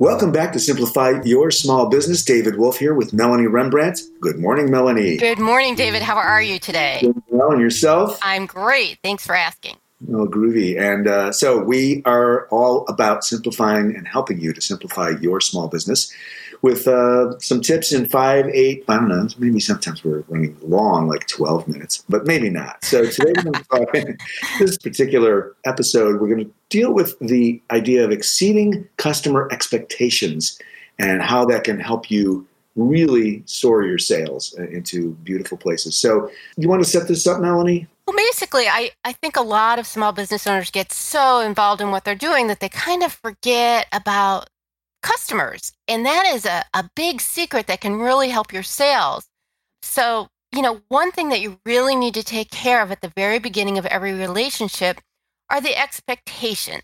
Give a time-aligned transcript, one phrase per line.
[0.00, 2.24] Welcome back to Simplify Your Small Business.
[2.24, 4.00] David Wolf here with Melanie Rembrandt.
[4.20, 5.16] Good morning, Melanie.
[5.18, 6.02] Good morning, David.
[6.02, 6.98] How are you today?
[7.00, 8.18] Doing well, and yourself?
[8.20, 8.98] I'm great.
[9.04, 9.76] Thanks for asking.
[10.12, 10.78] Oh, groovy.
[10.78, 15.68] And uh, so we are all about simplifying and helping you to simplify your small
[15.68, 16.12] business
[16.62, 21.08] with uh, some tips in five, eight, I don't know, maybe sometimes we're running long,
[21.08, 22.82] like 12 minutes, but maybe not.
[22.82, 23.34] So today
[24.58, 30.58] this particular episode, we're going to deal with the idea of exceeding customer expectations
[30.98, 35.96] and how that can help you really soar your sales uh, into beautiful places.
[35.96, 37.86] So you want to set this up, Melanie?
[38.06, 41.90] Well, basically, I, I think a lot of small business owners get so involved in
[41.90, 44.48] what they're doing that they kind of forget about
[45.02, 45.72] customers.
[45.88, 49.26] And that is a, a big secret that can really help your sales.
[49.82, 53.12] So, you know, one thing that you really need to take care of at the
[53.16, 55.00] very beginning of every relationship
[55.50, 56.82] are the expectations.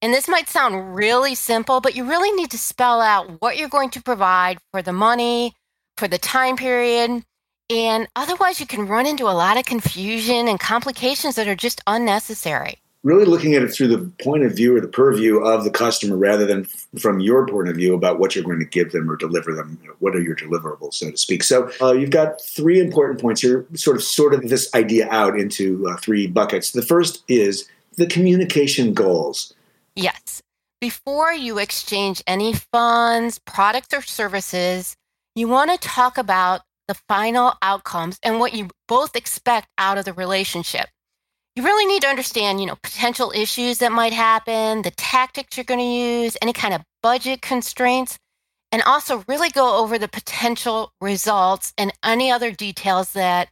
[0.00, 3.68] And this might sound really simple, but you really need to spell out what you're
[3.68, 5.54] going to provide for the money,
[5.96, 7.24] for the time period.
[7.70, 11.82] And otherwise, you can run into a lot of confusion and complications that are just
[11.86, 15.70] unnecessary really looking at it through the point of view or the purview of the
[15.70, 16.64] customer rather than
[16.98, 19.78] from your point of view about what you're going to give them or deliver them.
[19.82, 21.42] You know, what are your deliverables, so to speak?
[21.42, 25.88] So uh, you've got three important points here, sort of sorted this idea out into
[25.88, 26.72] uh, three buckets.
[26.72, 29.54] The first is the communication goals.
[29.94, 30.42] Yes.
[30.80, 34.94] Before you exchange any funds, products, or services,
[35.34, 40.04] you want to talk about the final outcomes and what you both expect out of
[40.04, 40.88] the relationship
[41.58, 45.64] you really need to understand, you know, potential issues that might happen, the tactics you're
[45.64, 48.16] going to use, any kind of budget constraints,
[48.70, 53.48] and also really go over the potential results and any other details that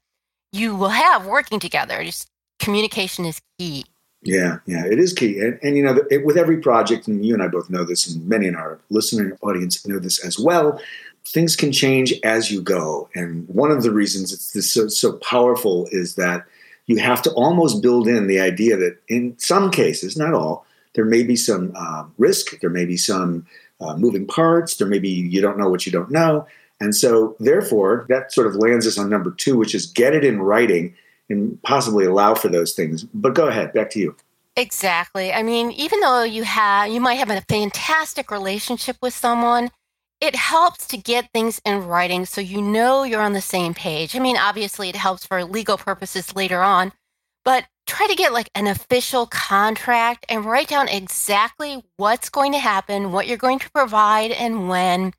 [0.52, 2.04] you will have working together.
[2.04, 2.28] Just
[2.60, 3.86] communication is key.
[4.22, 5.40] Yeah, yeah, it is key.
[5.40, 8.08] And, and you know, it, with every project, and you and I both know this,
[8.08, 10.80] and many in our listening audience know this as well,
[11.26, 13.08] things can change as you go.
[13.14, 16.44] And one of the reasons it's so, so powerful is that
[16.86, 20.64] you have to almost build in the idea that in some cases, not all,
[20.94, 23.46] there may be some uh, risk, there may be some
[23.80, 26.46] uh, moving parts, there may be you don't know what you don't know.
[26.80, 30.24] And so, therefore, that sort of lands us on number two, which is get it
[30.24, 30.94] in writing
[31.28, 33.04] and possibly allow for those things.
[33.14, 34.14] But go ahead, back to you.
[34.56, 35.32] Exactly.
[35.32, 39.70] I mean, even though you have, you might have a fantastic relationship with someone,
[40.20, 44.16] it helps to get things in writing so you know you're on the same page.
[44.16, 46.92] I mean, obviously, it helps for legal purposes later on,
[47.44, 52.58] but try to get like an official contract and write down exactly what's going to
[52.58, 55.12] happen, what you're going to provide, and when.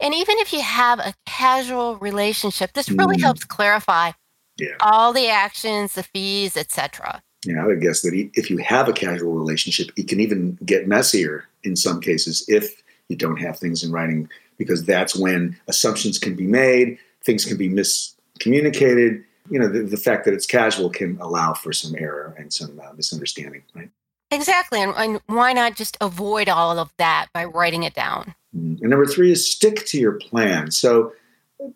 [0.00, 3.22] And even if you have a casual relationship, this really mm.
[3.22, 4.12] helps clarify
[4.58, 4.76] yeah.
[4.80, 7.22] all the actions, the fees, etc.
[7.46, 10.88] Yeah, I would guess that if you have a casual relationship, it can even get
[10.88, 14.28] messier in some cases if you don't have things in writing
[14.58, 19.24] because that's when assumptions can be made, things can be miscommunicated.
[19.50, 22.80] You know, the, the fact that it's casual can allow for some error and some
[22.80, 23.90] uh, misunderstanding, right?
[24.30, 24.80] Exactly.
[24.80, 28.34] And, and, why not just avoid all of that by writing it down?
[28.56, 28.80] Mm.
[28.80, 30.70] And number three is stick to your plan.
[30.70, 31.12] So,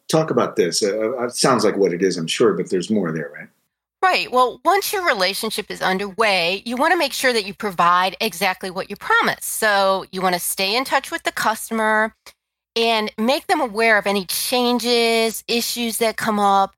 [0.08, 0.82] talk about this.
[0.82, 3.48] Uh, uh, it sounds like what it is, I'm sure, but there's more there, right?
[4.00, 4.30] Right.
[4.30, 8.70] Well, once your relationship is underway, you want to make sure that you provide exactly
[8.70, 9.44] what you promise.
[9.44, 12.14] So you want to stay in touch with the customer
[12.76, 16.74] and make them aware of any changes, issues that come up,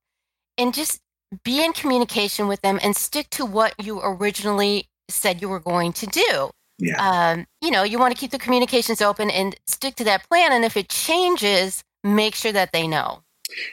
[0.57, 1.01] and just
[1.45, 5.93] be in communication with them and stick to what you originally said you were going
[5.93, 6.51] to do.
[6.79, 6.97] Yeah.
[7.33, 10.53] Um, you know, you want to keep the communications open and stick to that plan.
[10.53, 13.23] And if it changes, make sure that they know.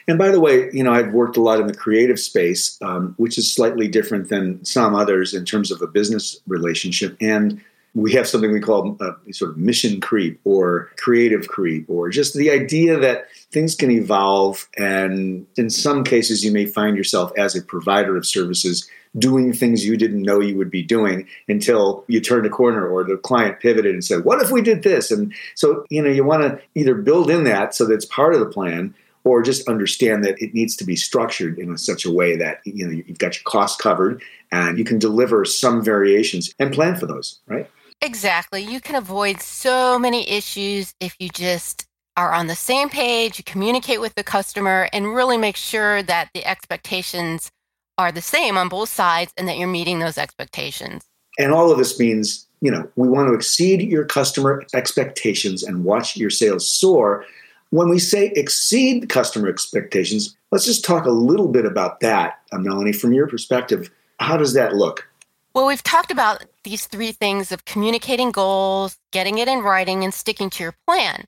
[0.06, 3.14] And by the way, you know, I've worked a lot in the creative space, um,
[3.16, 7.16] which is slightly different than some others in terms of a business relationship.
[7.20, 7.60] And
[7.94, 12.34] we have something we call uh, sort of mission creep or creative creep, or just
[12.34, 14.68] the idea that things can evolve.
[14.76, 18.88] And in some cases, you may find yourself as a provider of services
[19.18, 23.04] doing things you didn't know you would be doing until you turned a corner or
[23.04, 25.10] the client pivoted and said, What if we did this?
[25.10, 28.40] And so, you know, you want to either build in that so that's part of
[28.40, 32.36] the plan or just understand that it needs to be structured in such a way
[32.36, 36.72] that you know you've got your costs covered and you can deliver some variations and
[36.72, 37.68] plan for those right?
[38.00, 38.62] Exactly.
[38.62, 41.86] You can avoid so many issues if you just
[42.16, 46.30] are on the same page you communicate with the customer and really make sure that
[46.34, 47.50] the expectations
[47.96, 51.04] are the same on both sides and that you're meeting those expectations.
[51.38, 55.84] And all of this means you know we want to exceed your customer expectations and
[55.84, 57.24] watch your sales soar
[57.70, 62.58] when we say exceed customer expectations, let's just talk a little bit about that, uh,
[62.58, 62.92] Melanie.
[62.92, 65.08] From your perspective, how does that look?
[65.54, 70.14] Well, we've talked about these three things of communicating goals, getting it in writing, and
[70.14, 71.24] sticking to your plan.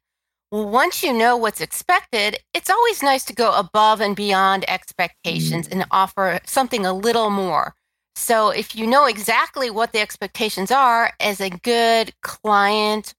[0.50, 5.68] Well, once you know what's expected, it's always nice to go above and beyond expectations
[5.68, 5.72] mm.
[5.72, 7.74] and offer something a little more.
[8.16, 13.14] So, if you know exactly what the expectations are as a good client